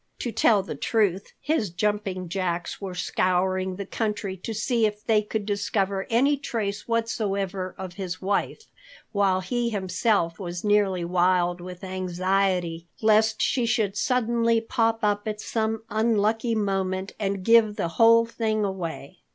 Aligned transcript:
To 0.17 0.31
tell 0.31 0.63
the 0.63 0.73
truth, 0.73 1.31
his 1.39 1.69
jumping 1.69 2.27
jacks 2.27 2.81
were 2.81 2.95
scouring 2.95 3.75
the 3.75 3.85
country 3.85 4.35
to 4.37 4.51
see 4.51 4.87
if 4.87 5.05
they 5.05 5.21
could 5.21 5.45
discover 5.45 6.07
any 6.09 6.37
trace 6.37 6.87
whatsoever 6.87 7.75
of 7.77 7.93
his 8.01 8.19
wife, 8.19 8.63
while 9.11 9.41
he 9.41 9.69
himself 9.69 10.39
was 10.39 10.63
nearly 10.63 11.05
wild 11.05 11.61
with 11.61 11.83
anxiety 11.83 12.87
lest 12.99 13.43
she 13.43 13.67
should 13.67 13.95
suddenly 13.95 14.59
pop 14.59 15.01
up 15.03 15.27
at 15.27 15.39
some 15.39 15.83
unlucky 15.91 16.55
moment 16.55 17.11
and 17.19 17.43
give 17.45 17.75
the 17.75 17.89
whole 17.89 18.25
thing 18.25 18.65
away. 18.65 19.19